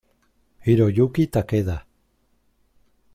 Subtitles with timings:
[0.67, 1.77] Hiroyuki Takeda